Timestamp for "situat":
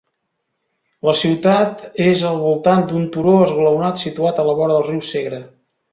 4.07-4.43